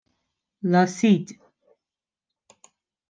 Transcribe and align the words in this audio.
لاسید 0.71 1.39